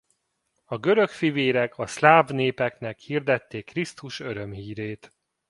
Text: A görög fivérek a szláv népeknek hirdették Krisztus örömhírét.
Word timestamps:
A 0.65 0.77
görög 0.77 1.09
fivérek 1.09 1.77
a 1.79 1.87
szláv 1.87 2.29
népeknek 2.29 2.97
hirdették 2.99 3.65
Krisztus 3.65 4.19
örömhírét. 4.19 5.11